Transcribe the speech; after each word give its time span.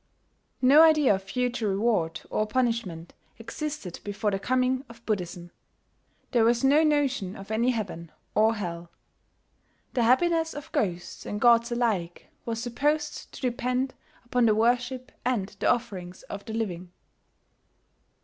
No 0.63 0.81
idea 0.81 1.13
of 1.13 1.21
future 1.21 1.67
reward 1.67 2.21
or 2.31 2.47
punishment 2.47 3.13
existed 3.37 3.99
before 4.03 4.31
the 4.31 4.39
coming 4.39 4.83
of 4.89 5.05
Buddhism: 5.05 5.51
there 6.31 6.43
was 6.43 6.63
no 6.63 6.81
notion 6.83 7.35
of 7.35 7.51
any 7.51 7.69
heaven 7.69 8.11
or 8.33 8.55
hell. 8.55 8.89
The 9.93 10.01
happiness 10.01 10.55
of 10.55 10.71
ghosts 10.71 11.23
and 11.27 11.39
gods 11.39 11.71
alike 11.71 12.31
was 12.47 12.59
supposed 12.59 13.31
to 13.31 13.41
depend 13.41 13.93
upon 14.25 14.47
the 14.47 14.55
worship 14.55 15.11
and 15.23 15.49
the 15.59 15.69
offerings 15.69 16.23
of 16.23 16.45
the 16.45 16.53
living. 16.53 16.91